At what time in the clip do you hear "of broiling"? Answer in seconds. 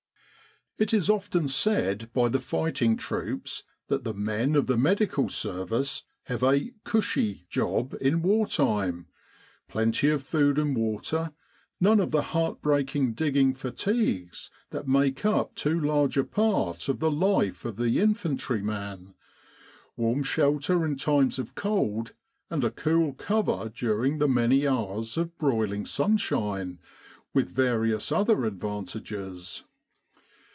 25.15-25.85